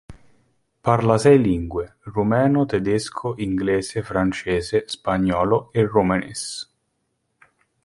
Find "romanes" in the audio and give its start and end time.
5.85-6.43